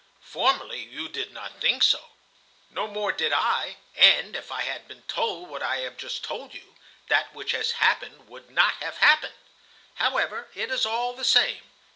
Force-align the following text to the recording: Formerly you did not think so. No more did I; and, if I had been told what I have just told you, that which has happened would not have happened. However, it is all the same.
Formerly 0.25 0.79
you 0.79 1.07
did 1.07 1.31
not 1.31 1.61
think 1.61 1.83
so. 1.83 2.03
No 2.71 2.87
more 2.87 3.11
did 3.11 3.31
I; 3.31 3.77
and, 3.95 4.35
if 4.35 4.51
I 4.51 4.61
had 4.61 4.87
been 4.87 5.03
told 5.03 5.47
what 5.49 5.61
I 5.61 5.81
have 5.81 5.95
just 5.95 6.23
told 6.23 6.55
you, 6.55 6.75
that 7.07 7.35
which 7.35 7.51
has 7.51 7.73
happened 7.73 8.27
would 8.27 8.49
not 8.49 8.73
have 8.81 8.97
happened. 8.97 9.35
However, 9.97 10.47
it 10.55 10.71
is 10.71 10.87
all 10.87 11.13
the 11.13 11.23
same. 11.23 11.61